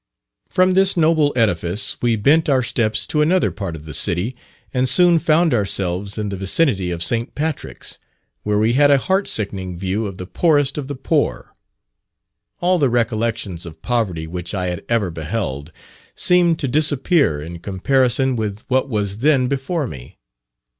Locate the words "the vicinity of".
6.29-7.03